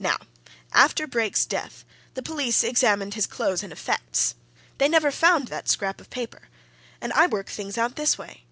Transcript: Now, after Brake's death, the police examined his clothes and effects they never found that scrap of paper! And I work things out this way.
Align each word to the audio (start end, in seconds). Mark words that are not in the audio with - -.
Now, 0.00 0.16
after 0.72 1.06
Brake's 1.06 1.46
death, 1.46 1.84
the 2.14 2.20
police 2.20 2.64
examined 2.64 3.14
his 3.14 3.28
clothes 3.28 3.62
and 3.62 3.72
effects 3.72 4.34
they 4.78 4.88
never 4.88 5.12
found 5.12 5.46
that 5.46 5.68
scrap 5.68 6.00
of 6.00 6.10
paper! 6.10 6.48
And 7.00 7.12
I 7.12 7.28
work 7.28 7.46
things 7.48 7.78
out 7.78 7.94
this 7.94 8.18
way. 8.18 8.42